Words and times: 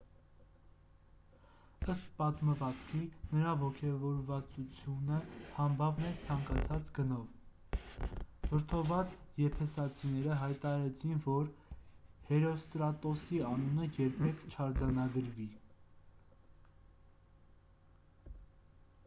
ըստ 1.93 2.05
պատմվածքի 2.21 2.99
նրա 3.33 3.49
ոգևորվածությունը 3.63 5.17
համբավն 5.57 6.07
էր 6.11 6.15
ցանկացած 6.23 6.87
գնով 6.95 7.75
վրդովված 8.55 9.13
եփեսացիները 9.43 10.37
հայտարարեցին 10.45 11.19
որ 11.27 11.45
հերոստրատոսի 12.31 13.43
անունը 13.51 13.85
երբեք 14.01 14.41
չարձանագրվի 14.55 15.45